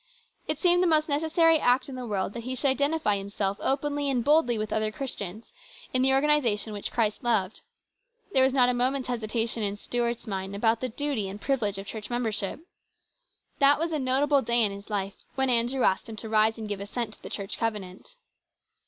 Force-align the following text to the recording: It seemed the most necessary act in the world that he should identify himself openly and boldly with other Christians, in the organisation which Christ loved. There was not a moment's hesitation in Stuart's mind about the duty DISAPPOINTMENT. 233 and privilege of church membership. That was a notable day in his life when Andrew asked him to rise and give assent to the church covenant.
It 0.47 0.57
seemed 0.57 0.81
the 0.81 0.87
most 0.87 1.07
necessary 1.09 1.59
act 1.59 1.87
in 1.87 1.93
the 1.93 2.07
world 2.07 2.33
that 2.33 2.41
he 2.45 2.55
should 2.55 2.71
identify 2.71 3.17
himself 3.17 3.59
openly 3.61 4.09
and 4.09 4.23
boldly 4.23 4.57
with 4.57 4.73
other 4.73 4.91
Christians, 4.91 5.51
in 5.93 6.01
the 6.01 6.11
organisation 6.11 6.73
which 6.73 6.91
Christ 6.91 7.23
loved. 7.23 7.61
There 8.31 8.41
was 8.41 8.51
not 8.51 8.67
a 8.67 8.73
moment's 8.73 9.09
hesitation 9.09 9.61
in 9.61 9.75
Stuart's 9.75 10.25
mind 10.25 10.55
about 10.55 10.79
the 10.79 10.89
duty 10.89 11.25
DISAPPOINTMENT. 11.29 11.41
233 11.43 11.53
and 11.53 11.59
privilege 11.59 11.77
of 11.77 11.85
church 11.85 12.09
membership. 12.09 12.65
That 13.59 13.77
was 13.77 13.91
a 13.91 13.99
notable 13.99 14.41
day 14.41 14.63
in 14.63 14.71
his 14.71 14.89
life 14.89 15.17
when 15.35 15.51
Andrew 15.51 15.83
asked 15.83 16.09
him 16.09 16.15
to 16.15 16.27
rise 16.29 16.57
and 16.57 16.67
give 16.67 16.79
assent 16.79 17.13
to 17.13 17.21
the 17.21 17.29
church 17.29 17.59
covenant. 17.59 18.15